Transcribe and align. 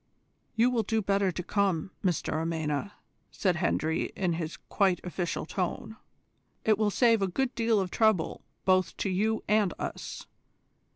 "You 0.55 0.71
will 0.71 0.81
do 0.81 0.99
better 1.03 1.31
to 1.31 1.43
come, 1.43 1.91
Mr 2.03 2.33
Amena," 2.33 2.93
said 3.29 3.57
Hendry, 3.57 4.05
in 4.15 4.33
his 4.33 4.57
quiet 4.57 4.99
official 5.03 5.45
tone; 5.45 5.95
"it 6.65 6.79
will 6.79 6.89
save 6.89 7.21
a 7.21 7.27
good 7.27 7.53
deal 7.53 7.79
of 7.79 7.91
trouble 7.91 8.41
both 8.65 8.97
to 8.97 9.11
you 9.11 9.43
and 9.47 9.75
us. 9.77 10.25